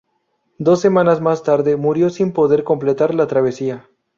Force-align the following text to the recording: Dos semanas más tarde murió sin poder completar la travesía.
Dos 0.57 0.81
semanas 0.81 1.21
más 1.21 1.43
tarde 1.43 1.77
murió 1.77 2.09
sin 2.09 2.33
poder 2.33 2.63
completar 2.63 3.13
la 3.13 3.27
travesía. 3.27 3.87